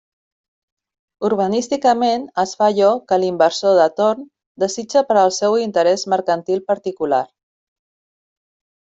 Urbanísticament 1.27 2.23
es 2.43 2.53
fa 2.61 2.69
allò 2.73 2.87
que 3.11 3.19
l'inversor 3.23 3.77
de 3.81 3.85
torn 3.99 4.25
desitja 4.65 5.05
per 5.11 5.19
al 5.25 5.35
seu 5.37 5.59
interés 5.67 6.07
mercantil 6.15 6.65
particular. 6.73 7.21